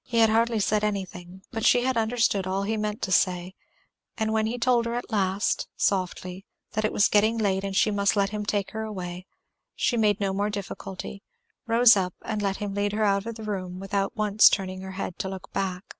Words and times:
He 0.00 0.16
had 0.20 0.28
said 0.28 0.32
hardly 0.32 0.60
anything, 0.88 1.42
but 1.50 1.66
she 1.66 1.82
had 1.82 1.98
understood 1.98 2.46
all 2.46 2.62
he 2.62 2.78
meant 2.78 3.02
to 3.02 3.12
say, 3.12 3.54
and 4.16 4.32
when 4.32 4.46
he 4.46 4.56
told 4.56 4.86
her 4.86 4.94
at 4.94 5.10
last, 5.10 5.68
softly, 5.76 6.46
that 6.70 6.86
it 6.86 6.92
was 6.94 7.06
getting 7.10 7.36
late 7.36 7.62
and 7.62 7.76
she 7.76 7.90
must 7.90 8.16
let 8.16 8.30
him 8.30 8.46
take 8.46 8.70
her 8.70 8.82
away, 8.82 9.26
she 9.74 9.98
made 9.98 10.20
no 10.20 10.32
more 10.32 10.48
difficulty; 10.48 11.22
rose 11.66 11.98
up 11.98 12.14
and 12.22 12.40
let 12.40 12.56
him 12.64 12.72
lead 12.72 12.92
her 12.94 13.04
out 13.04 13.26
of 13.26 13.34
the 13.34 13.44
room 13.44 13.78
without 13.78 14.16
once 14.16 14.48
turning 14.48 14.80
her 14.80 14.92
head 14.92 15.18
to 15.18 15.28
look 15.28 15.52
back. 15.52 15.96